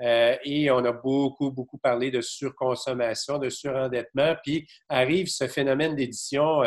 [0.00, 4.34] Euh, et on a beaucoup, beaucoup parlé de surconsommation, de surendettement.
[4.42, 6.62] Puis arrive ce phénomène d'édition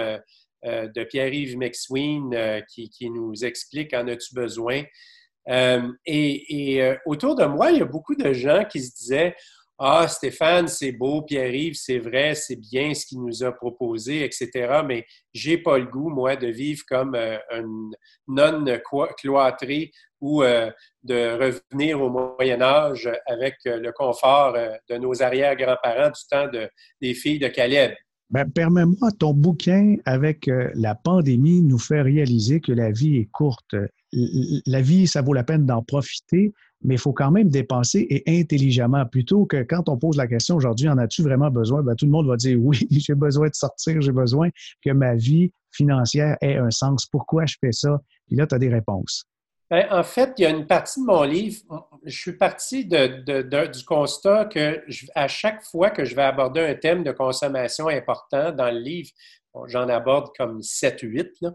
[0.65, 4.83] euh, euh, de Pierre-Yves McSween qui, qui, nous explique en as-tu besoin?
[6.05, 9.35] et, autour de moi, il y a beaucoup de gens qui se disaient
[9.83, 14.81] ah, Stéphane, c'est beau, Pierre-Yves, c'est vrai, c'est bien ce qu'il nous a proposé, etc.
[14.85, 17.89] Mais j'ai pas le goût, moi, de vivre comme un
[18.27, 18.63] non
[19.17, 20.71] cloîtré ou euh,
[21.03, 26.47] de revenir au Moyen Âge avec euh, le confort euh, de nos arrière-grands-parents du temps
[27.01, 27.93] des filles de Caleb.
[28.31, 33.75] Ben, Permets-moi, ton bouquin avec la pandémie nous fait réaliser que la vie est courte.
[34.13, 38.39] La vie, ça vaut la peine d'en profiter, mais il faut quand même dépenser et
[38.39, 39.05] intelligemment.
[39.05, 41.83] Plutôt que quand on pose la question aujourd'hui, en as-tu vraiment besoin?
[41.83, 44.49] Ben, tout le monde va dire oui, j'ai besoin de sortir, j'ai besoin
[44.83, 47.05] que ma vie financière ait un sens.
[47.05, 48.01] Pourquoi je fais ça?
[48.27, 49.25] Puis là, tu as des réponses.
[49.71, 51.61] Ben, en fait, il y a une partie de mon livre,
[52.03, 54.83] je suis parti du constat que
[55.15, 59.11] à chaque fois que je vais aborder un thème de consommation important dans le livre,
[59.67, 61.53] j'en aborde comme 7-8,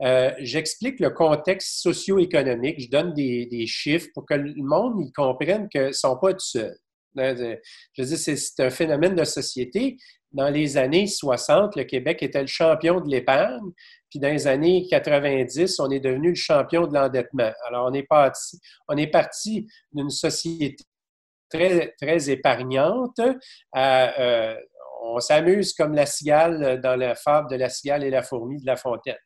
[0.00, 5.88] euh, j'explique le contexte socio-économique, je donne des, chiffres pour que le monde comprenne qu'ils
[5.88, 6.78] ne sont pas tout seuls.
[7.18, 7.56] Euh,
[7.92, 9.98] je dis, c'est un phénomène de société.
[10.32, 13.72] Dans les années 60, le Québec était le champion de l'épargne.
[14.10, 17.52] Puis dans les années 90, on est devenu le champion de l'endettement.
[17.68, 18.60] Alors, on est parti,
[19.12, 20.84] parti d'une société
[21.48, 23.20] très, très épargnante
[23.76, 24.54] euh,
[25.02, 28.66] on s'amuse comme la cigale dans la fable de la cigale et la fourmi de
[28.66, 29.16] La Fontaine.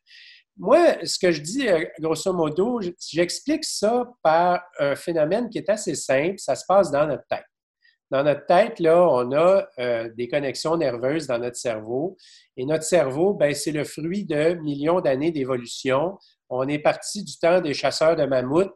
[0.57, 2.79] Moi, ce que je dis, euh, grosso modo,
[3.11, 6.35] j'explique ça par un phénomène qui est assez simple.
[6.37, 7.45] Ça se passe dans notre tête.
[8.15, 12.15] Dans notre tête, là, on a euh, des connexions nerveuses dans notre cerveau.
[12.55, 16.17] Et notre cerveau, ben, c'est le fruit de millions d'années d'évolution.
[16.49, 18.71] On est parti du temps des chasseurs de mammouths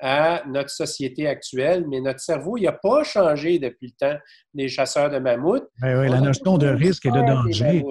[0.00, 4.18] à notre société actuelle, mais notre cerveau, il n'a pas changé depuis le temps
[4.54, 5.68] des chasseurs de mammouths.
[5.80, 7.84] Ben oui, la notion de risque et de danger.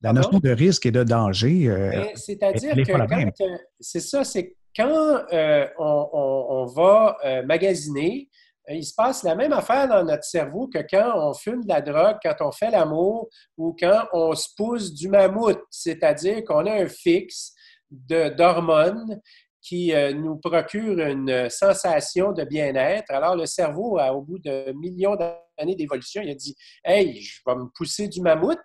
[0.00, 2.12] La notion de risque et de danger.
[2.14, 8.28] C'est-à-dire que euh, c'est ça, c'est quand euh, on, va magasiner,
[8.68, 11.80] il se passe la même affaire dans notre cerveau que quand on fume de la
[11.80, 16.82] drogue, quand on fait l'amour ou quand on se pousse du mammouth, c'est-à-dire qu'on a
[16.82, 17.52] un fixe
[17.90, 19.20] d'hormones
[19.66, 23.10] qui euh, nous procure une sensation de bien-être.
[23.10, 27.56] Alors, le cerveau, au bout de millions d'années d'évolution, il a dit Hey, je vais
[27.56, 28.58] me pousser du mammouth,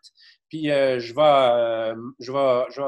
[0.52, 2.82] puis euh, je, vais, euh, je, vais, je,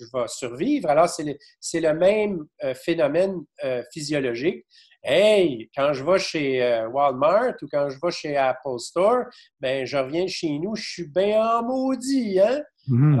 [0.00, 0.90] je, vais, survivre.
[0.90, 1.34] Alors, c'est le,
[1.80, 3.44] le, même phénomène
[3.92, 4.66] physiologique
[5.08, 9.26] Hey, quand je vais chez euh, Walmart ou quand je vais chez Apple Store,
[9.60, 12.60] ben je reviens chez nous, je suis bien en maudit, hein?
[12.88, 13.20] Mhm.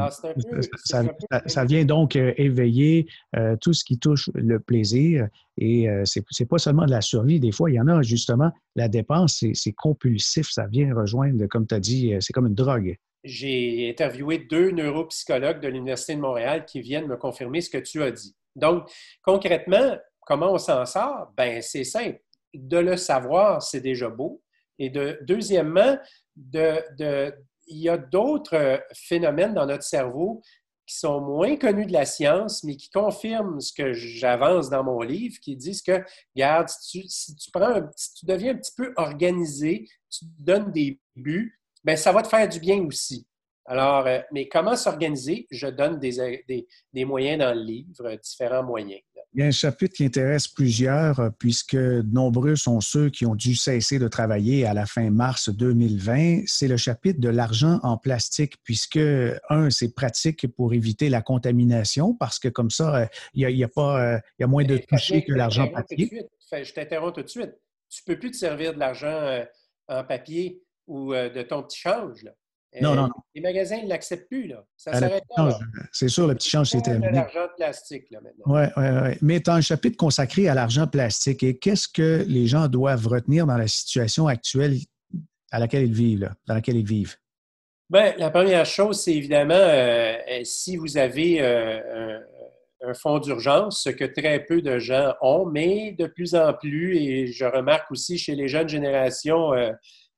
[1.46, 5.28] ça, vient donc euh, éveiller euh, tout ce qui touche le plaisir.
[5.58, 7.40] Et ce c'est pas seulement de la survie.
[7.40, 10.48] Des fois, il y en a justement, la dépense, c'est compulsif.
[10.50, 12.96] Ça vient rejoindre, comme tu as dit, c'est comme une drogue.
[13.26, 18.02] J'ai interviewé deux neuropsychologues de l'Université de Montréal qui viennent me confirmer ce que tu
[18.02, 18.34] as dit.
[18.54, 18.90] Donc,
[19.22, 21.32] concrètement, comment on s'en sort?
[21.36, 22.20] Ben, c'est simple.
[22.54, 24.42] De le savoir, c'est déjà beau.
[24.78, 25.98] Et de, deuxièmement,
[26.34, 27.32] de,
[27.66, 30.42] il y a d'autres phénomènes dans notre cerveau
[30.86, 35.00] qui sont moins connus de la science, mais qui confirment ce que j'avance dans mon
[35.00, 38.74] livre, qui disent que, regarde, si tu, si tu prends si tu deviens un petit
[38.76, 43.26] peu organisé, tu donnes des buts, bien, ça va te faire du bien aussi.
[43.68, 45.46] Alors, euh, mais comment s'organiser?
[45.50, 46.44] Je donne des,
[46.92, 49.00] des, moyens dans le livre, différents moyens.
[49.34, 53.34] Il y a un chapitre qui intéresse plusieurs, euh, puisque nombreux sont ceux qui ont
[53.34, 56.42] dû cesser de travailler à la fin mars 2020.
[56.46, 59.00] C'est le chapitre de l'argent en plastique, puisque,
[59.50, 63.68] un, c'est pratique pour éviter la contamination, parce que comme ça, euh, il y a,
[63.68, 66.08] pas, il y a moins de toucher que l'argent papier.
[66.52, 67.52] Je t'interromps tout de suite.
[67.90, 69.44] Tu ne peux plus te servir de l'argent
[69.88, 72.22] en papier ou de ton petit change.
[72.22, 72.32] Là.
[72.80, 73.14] Non, non, non.
[73.34, 74.48] Les magasins ne l'acceptent plus.
[74.48, 74.64] Là.
[74.76, 75.58] Ça s'arrête là.
[75.92, 77.12] C'est sûr, le petit change, c'est terminé.
[77.12, 78.44] l'argent plastique là, maintenant.
[78.46, 79.18] Oui, oui, oui.
[79.22, 81.42] Mais tu as un chapitre consacré à l'argent plastique.
[81.42, 84.76] Et qu'est-ce que les gens doivent retenir dans la situation actuelle
[85.50, 87.16] à laquelle ils vivent, là, dans laquelle ils vivent?
[87.88, 92.18] Bien, la première chose, c'est évidemment euh, euh, si vous avez euh,
[92.82, 96.52] un, un, fonds d'urgence, ce que très peu de gens ont, mais de plus en
[96.52, 99.52] plus, et je remarque aussi chez les jeunes générations,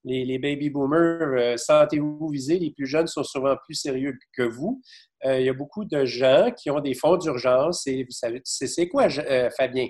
[0.04, 4.80] les, baby boomers, euh, sentez-vous visés, les plus jeunes sont souvent plus sérieux que vous.
[5.24, 8.40] Euh, il y a beaucoup de gens qui ont des fonds d'urgence et vous savez,
[8.44, 9.88] c'est quoi, euh, Fabien?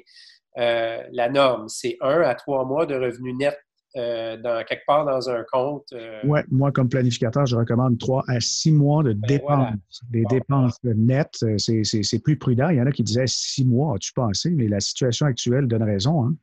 [0.57, 3.57] la norme, c'est un à trois mois de revenus nets
[3.95, 5.95] dans, quelque part dans un compte.
[6.25, 10.03] Oui, moi, comme planificateur, je recommande trois à six mois de ben, dépenses.
[10.11, 12.71] Des dépenses nettes, c'est plus prudent.
[12.71, 14.51] Il y en a qui disaient six mois, as-tu pensé?
[14.51, 16.25] Mais la situation actuelle donne raison.
[16.25, 16.35] Hein?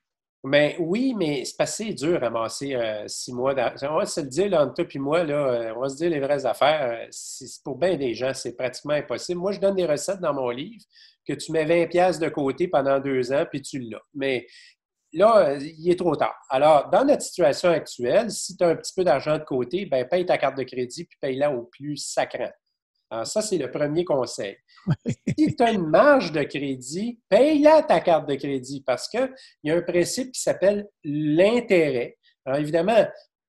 [0.48, 3.56] Mais oui, mais c'est assez dur à ramasser euh, six mois.
[3.82, 5.96] On va se le dire, là, entre toi et moi, là, euh, on va se
[5.96, 7.08] dire les vraies affaires.
[7.10, 9.40] Euh, pour bien des gens, c'est pratiquement impossible.
[9.40, 10.84] Moi, je donne des recettes dans mon livre
[11.28, 14.04] que tu mets 20 pièces de côté pendant deux ans, puis tu l'as.
[14.14, 14.46] Mais
[15.14, 16.36] là, il est trop tard.
[16.50, 20.08] Alors, dans notre situation actuelle, si tu as un petit peu d'argent de côté, ben
[20.08, 22.52] paye ta carte de crédit, puis paye-la au plus sacrant.
[23.10, 24.58] Alors, ça, c'est le premier conseil.
[25.38, 29.30] si tu as une marge de crédit, paye-la ta carte de crédit parce qu'il
[29.64, 32.18] y a un principe qui s'appelle l'intérêt.
[32.46, 33.06] Alors, évidemment,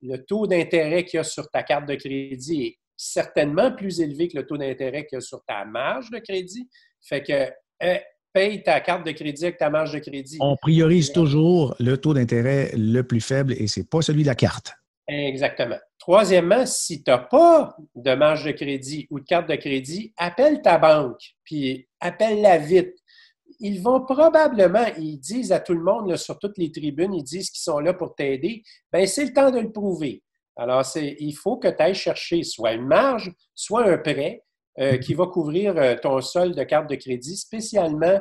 [0.01, 4.27] le taux d'intérêt qu'il y a sur ta carte de crédit est certainement plus élevé
[4.27, 6.69] que le taux d'intérêt qu'il y a sur ta marge de crédit.
[7.01, 7.49] Fait que
[7.81, 8.01] eh,
[8.33, 10.37] paye ta carte de crédit avec ta marge de crédit.
[10.39, 14.27] On priorise toujours le taux d'intérêt le plus faible et ce n'est pas celui de
[14.27, 14.73] la carte.
[15.07, 15.77] Exactement.
[15.99, 20.61] Troisièmement, si tu n'as pas de marge de crédit ou de carte de crédit, appelle
[20.61, 22.93] ta banque, puis appelle-la vite.
[23.59, 27.49] Ils vont probablement, ils disent à tout le monde sur toutes les tribunes, ils disent
[27.49, 28.63] qu'ils sont là pour t'aider.
[28.91, 30.23] Bien, c'est le temps de le prouver.
[30.57, 34.43] Alors, il faut que tu ailles chercher soit une marge, soit un prêt
[34.79, 38.19] euh, qui va couvrir euh, ton solde de carte de crédit, spécialement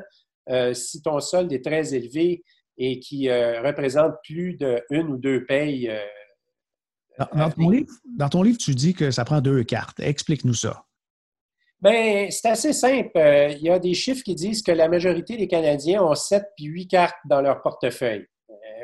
[0.49, 2.43] euh, si ton solde est très élevé
[2.79, 4.59] et qui représente plus
[4.91, 5.91] d'une ou deux payes
[7.19, 10.01] dans, ton livre, tu dis que ça prend deux cartes.
[10.01, 10.85] Explique-nous ça.
[11.81, 13.11] Bien, c'est assez simple.
[13.17, 16.45] Euh, il y a des chiffres qui disent que la majorité des Canadiens ont sept
[16.57, 18.27] puis huit cartes dans leur portefeuille.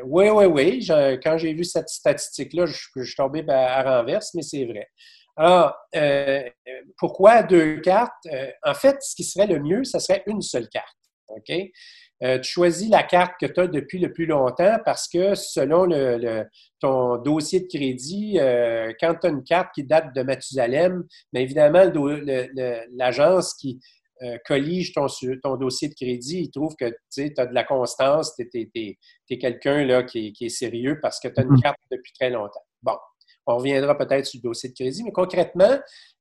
[0.04, 0.86] oui, oui, oui.
[1.22, 4.88] quand j'ai vu cette statistique-là, je, suis tombé à renverse, mais c'est vrai.
[5.36, 6.48] Alors, euh,
[6.98, 8.26] pourquoi deux cartes?
[8.26, 10.96] Euh, en fait, ce qui serait le mieux, ce serait une seule carte.
[11.28, 11.50] OK?
[12.22, 15.88] Euh, tu choisis la carte que tu as depuis le plus longtemps parce que selon
[16.80, 21.42] ton dossier de crédit, euh, quand tu as une carte qui date de Mathusalem, bien
[21.42, 21.84] évidemment,
[22.92, 23.80] l'agence qui
[24.22, 28.48] euh, collige ton, dossier de crédit, il trouve que tu as de la constance, tu
[28.74, 28.98] es,
[29.36, 31.62] quelqu'un qui, qui, est sérieux parce que tu as une mm-hmm.
[31.62, 32.62] carte depuis très longtemps.
[32.82, 32.96] Bon,
[33.46, 35.76] on reviendra peut-être sur le dossier de crédit, mais concrètement,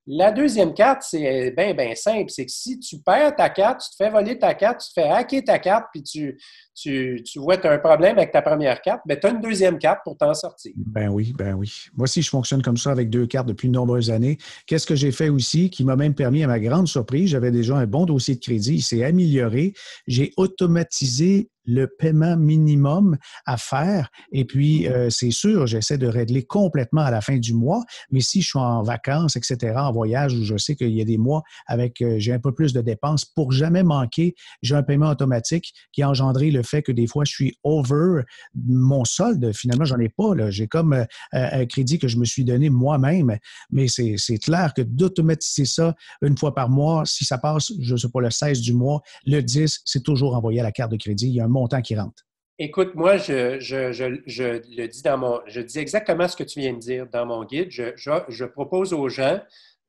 [0.08, 2.30] la deuxième carte, c'est bien, bien simple.
[2.30, 4.94] C'est que si tu perds ta carte, tu te fais voler ta carte, tu te
[5.00, 6.40] fais hacker ta carte, puis tu,
[6.76, 9.30] tu, tu vois que tu as un problème avec ta première carte, bien, tu as
[9.30, 10.72] une deuxième carte pour t'en sortir.
[10.76, 11.72] Ben oui, ben oui.
[11.96, 14.38] Moi aussi, je fonctionne comme ça avec deux cartes depuis de nombreuses années.
[14.66, 17.76] Qu'est-ce que j'ai fait aussi qui m'a même permis, à ma grande surprise, j'avais déjà
[17.76, 19.74] un bon dossier de crédit, il s'est amélioré.
[20.08, 24.10] J'ai automatisé le paiement minimum à faire.
[24.32, 28.22] Et puis, euh, c'est sûr, j'essaie de régler complètement à la fin du mois, mais
[28.22, 31.44] si je suis en vacances, etc., voyage, où je sais qu'il y a des mois
[31.68, 35.74] avec, euh, j'ai un peu plus de dépenses, pour jamais manquer, j'ai un paiement automatique
[35.92, 38.24] qui a engendré le fait que des fois, je suis over
[38.56, 39.52] mon solde.
[39.54, 40.34] Finalement, j'en ai pas.
[40.50, 43.38] J'ai comme euh, un crédit que je me suis donné moi-même,
[43.72, 47.98] mais c'est clair que d'automatiser ça une fois par mois, si ça passe, je ne
[47.98, 50.98] sais pas, le 16 du mois, le 10, c'est toujours envoyé à la carte de
[50.98, 51.28] crédit.
[51.28, 52.24] Il y a un montant qui rentre.
[52.64, 56.78] Écoute, moi, je, le dis dans mon, je dis exactement ce que tu viens de
[56.78, 57.70] dire dans mon guide.
[57.72, 59.42] Je, propose aux gens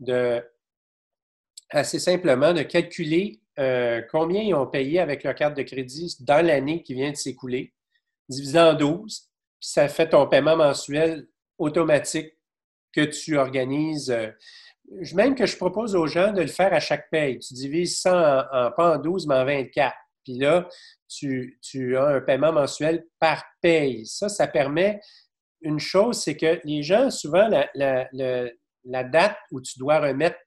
[0.02, 0.42] de,
[1.70, 6.44] assez simplement, de calculer euh, combien ils ont payé avec leur carte de crédit dans
[6.44, 7.74] l'année qui vient de s'écouler,
[8.28, 9.28] divisé en 12,
[9.60, 12.32] puis ça fait ton paiement mensuel automatique
[12.92, 14.10] que tu organises.
[14.10, 14.30] Euh,
[15.14, 17.38] même que je propose aux gens de le faire à chaque paye.
[17.38, 19.94] Tu divises ça en, pas en 12, mais en 24.
[20.24, 20.68] Puis là,
[21.08, 24.06] tu, as un paiement mensuel par paye.
[24.06, 25.00] Ça, ça permet
[25.60, 27.48] une chose, c'est que les gens, souvent,
[28.84, 30.38] date où tu dois remettre,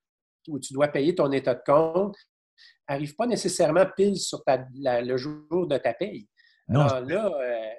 [0.48, 2.15] où tu dois payer ton état de compte,
[2.88, 6.28] n'arrive pas nécessairement pile sur le jour de ta paye.
[6.69, 7.74] Alors là, euh,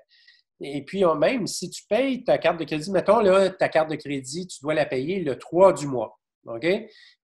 [0.61, 3.97] et puis même si tu payes ta carte de crédit, mettons là, ta carte de
[3.97, 6.19] crédit, tu dois la payer le 3 du mois.
[6.47, 6.66] OK?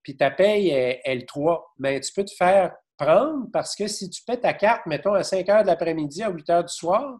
[0.02, 1.74] Puis ta paye est, le 3.
[1.78, 5.22] Mais tu peux te faire prendre parce que si tu paies ta carte, mettons, à
[5.22, 7.18] 5 heures de l'après-midi, à 8 heures du soir,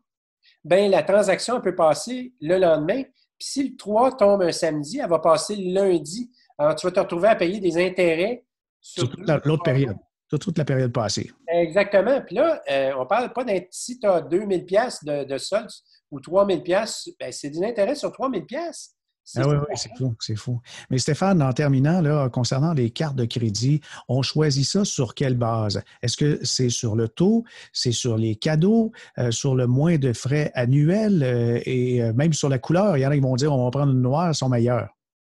[0.65, 3.03] bien, la transaction peut passer le lendemain.
[3.43, 6.31] Puis si le 3 tombe un samedi, elle va passer le lundi.
[6.57, 8.45] Alors, tu vas te retrouver à payer des intérêts
[8.81, 9.97] sur, toute l'autre période.
[10.29, 11.29] Sur toute la période passée.
[11.49, 12.21] Exactement.
[12.21, 15.39] Puis là, euh, on ne parle pas d'être si tu as 2000 pièces de, de
[15.39, 15.69] solde
[16.13, 18.95] ou 3000 pièces, ben, c'est des intérêts sur 3000 pièces.
[19.37, 20.61] Ah oui, oui, c'est fou, c'est fou.
[20.91, 25.37] Mais Stéphane, en terminant, là, concernant les cartes de crédit, on choisit ça sur quelle
[25.37, 25.83] base?
[26.03, 30.13] Est-ce que c'est sur le taux, c'est sur les cadeaux, euh, sur le moins de
[30.13, 32.97] frais annuels euh, et euh, même sur la couleur?
[32.97, 34.89] Il y en a qui vont dire on va prendre une noire, elles sont meilleures.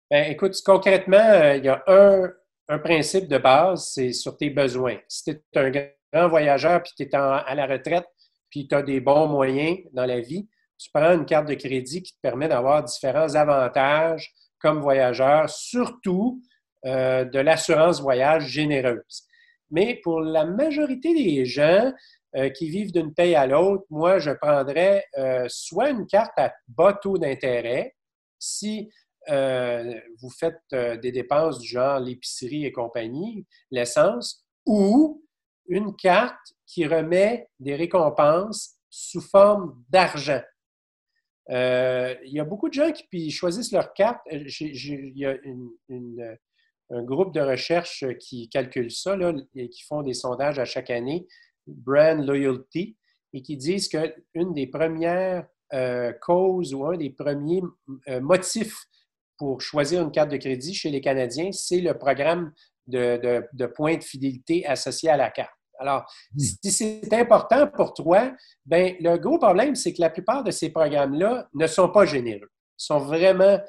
[0.10, 2.32] Bien, écoute, concrètement, il y a un,
[2.80, 4.98] principe de base, c'est sur tes besoins.
[5.10, 8.08] Si tu es un grand voyageur puis tu es à la retraite
[8.50, 10.48] puis tu as des bons moyens dans la vie,
[10.82, 16.42] tu prends une carte de crédit qui te permet d'avoir différents avantages comme voyageur, surtout
[16.88, 19.28] euh, de l'assurance voyage généreuse.
[19.70, 21.94] Mais pour la majorité des gens
[22.36, 26.52] euh, qui vivent d'une paye à l'autre, moi, je prendrais euh, soit une carte à
[26.68, 27.96] bas taux d'intérêt,
[28.40, 28.90] si
[29.28, 35.24] vous faites des dépenses du genre l'épicerie et compagnie, l'essence, ou
[35.68, 40.42] une carte qui remet des récompenses sous forme d'argent.
[41.50, 44.22] Euh, il y a beaucoup de gens qui choisissent leur carte.
[44.32, 45.36] Euh, il y a
[46.92, 49.18] un groupe de recherche qui calcule ça
[49.56, 51.28] et qui font des sondages à chaque année,
[51.66, 52.98] Brand Loyalty,
[53.34, 57.62] et qui disent qu'une des premières euh, causes ou un des premiers
[58.22, 58.78] motifs
[59.38, 62.54] pour choisir une carte de crédit chez les Canadiens, c'est le programme
[62.88, 65.61] de points de fidélité associé à la carte.
[65.82, 66.40] Alors, hmm.
[66.40, 68.32] si c'est important pour toi,
[68.66, 72.50] ben le gros problème, c'est que la plupart de ces programmes-là ne sont pas généreux.
[72.80, 73.60] Ils sont vraiment.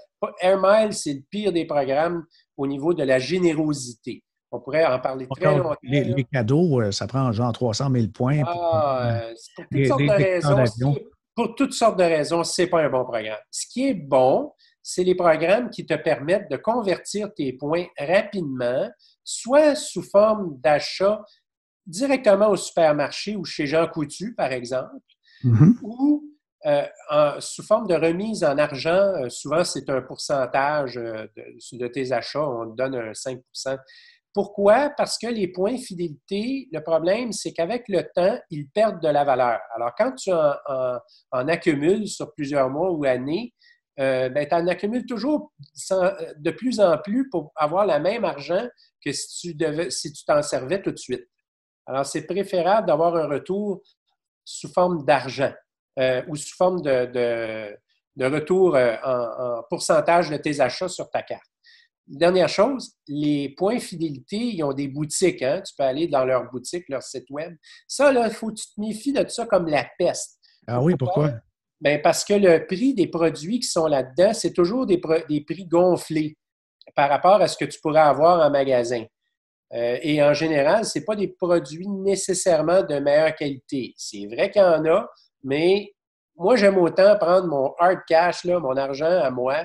[0.41, 2.25] Air Miles, c'est le pire des programmes
[2.57, 4.23] au niveau de la générosité.
[4.53, 5.75] On pourrait en parler très longtemps.
[5.83, 8.43] Les, cadeaux, euh, ça prend genre 300 000 points.
[8.47, 9.23] Ah,
[9.57, 10.97] pour, toutes sortes de raisons,
[11.35, 13.39] pour toutes sortes de raisons, ce n'est pas un bon programme.
[13.51, 18.91] Ce qui est bon, c'est les programmes qui te permettent de convertir tes points rapidement,
[19.25, 21.23] soit sous forme d'achat
[21.87, 24.97] directement au supermarché ou chez Jean Coutu, par exemple,
[25.45, 25.79] mm-hmm.
[25.83, 26.33] ou
[26.65, 28.91] euh, sous forme de remise en argent.
[28.91, 31.27] Euh, souvent, c'est un pourcentage euh,
[31.73, 32.47] de, tes achats.
[32.47, 33.41] On te donne un 5
[34.33, 34.91] Pourquoi?
[34.97, 39.25] Parce que les points fidélité, le problème, c'est qu'avec le temps, ils perdent de la
[39.25, 39.59] valeur.
[39.75, 43.53] Alors, quand tu en, accumules sur plusieurs mois ou années,
[43.97, 45.53] ben, tu en accumules toujours
[46.39, 48.67] de plus en plus pour avoir le même argent
[49.05, 51.27] que si tu si tu t'en servais tout de suite.
[51.87, 53.83] Alors, c'est préférable d'avoir un retour
[54.45, 55.53] sous forme d'argent
[55.99, 57.77] euh, ou sous forme de,
[58.21, 61.43] retour euh, en, pourcentage de tes achats sur ta carte.
[62.07, 65.43] Dernière chose, les points fidélité, ils ont des boutiques.
[65.43, 65.63] Hein?
[65.65, 67.55] Tu peux aller dans leur boutique, leur site web.
[67.87, 70.39] Ça, là, il faut que tu te méfies de ça comme la peste.
[70.67, 71.33] Ah oui, pourquoi?
[71.81, 75.67] Bien, parce que le prix des produits qui sont là-dedans, c'est toujours des, des prix
[75.67, 76.37] gonflés
[76.95, 79.05] par rapport à ce que tu pourrais avoir en magasin.
[79.75, 83.95] Euh, et en général, ce pas des produits nécessairement de meilleure qualité.
[83.97, 85.09] C'est vrai qu'il y en a,
[85.43, 85.93] mais
[86.37, 89.65] moi, j'aime autant prendre mon hard cash, là, mon argent à moi,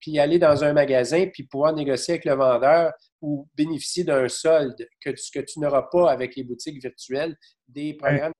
[0.00, 4.76] puis aller dans un magasin, puis pouvoir négocier avec le vendeur ou bénéficier d'un solde
[5.00, 7.36] que, ce que tu n'auras pas avec les boutiques virtuelles,
[7.68, 8.32] des programmes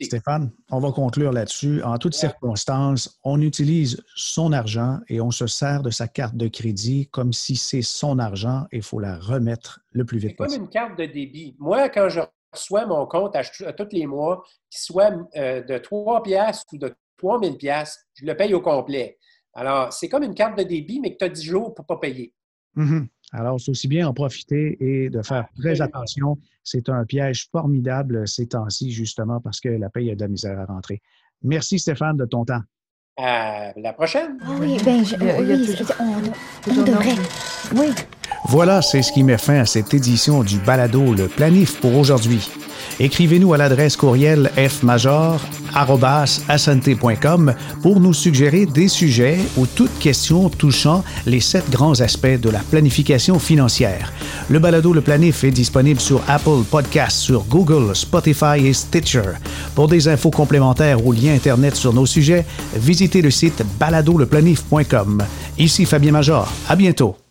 [0.00, 1.82] Stéphane, on va conclure là-dessus.
[1.82, 6.48] En toutes circonstances, on utilise son argent et on se sert de sa carte de
[6.48, 10.56] crédit comme si c'est son argent et il faut la remettre le plus vite possible.
[10.56, 11.56] comme une carte de débit.
[11.58, 12.20] Moi, quand je
[12.52, 16.94] reçois mon compte à, tous les mois, qu'il soit euh, de 3 piastres ou de
[17.18, 19.18] 3000 piastres, je le paye au complet.
[19.54, 21.86] Alors, c'est comme une carte de débit, mais que tu as 10 jours pour ne
[21.86, 22.32] pas payer.
[22.76, 23.06] Mm-hmm.
[23.32, 26.38] Alors, c'est aussi bien en profiter et de faire très attention.
[26.64, 30.58] C'est un piège formidable ces temps-ci, justement, parce que la paye a de la misère
[30.60, 31.00] à rentrer.
[31.42, 32.62] Merci, Stéphane, de ton temps.
[33.16, 34.38] À la prochaine.
[34.60, 37.14] oui, bien, oui, on, devrait.
[37.74, 37.90] Oui.
[38.48, 42.48] Voilà, c'est ce qui met fin à cette édition du Balado Le Planif pour aujourd'hui.
[43.00, 45.40] Écrivez-nous à l'adresse courriel fmajor.com
[47.82, 52.58] pour nous suggérer des sujets ou toutes questions touchant les sept grands aspects de la
[52.58, 54.12] planification financière.
[54.50, 59.32] Le balado Le Planif est disponible sur Apple Podcasts, sur Google, Spotify et Stitcher.
[59.74, 65.22] Pour des infos complémentaires ou liens Internet sur nos sujets, visitez le site baladoleplanif.com.
[65.58, 66.50] Ici Fabien Major.
[66.68, 67.21] À bientôt.